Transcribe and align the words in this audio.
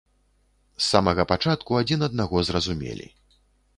З 0.77 0.83
самага 0.93 1.25
пачатку 1.33 1.71
адзін 1.81 1.99
аднаго 2.09 2.43
зразумелі. 2.51 3.07